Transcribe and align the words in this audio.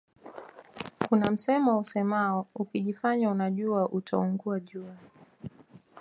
Kuna 1.09 1.31
msemo 1.31 1.79
usemao 1.79 2.47
ukijifanya 2.55 3.29
unajua 3.29 3.89
utaungua 3.89 4.59
jua 4.59 4.95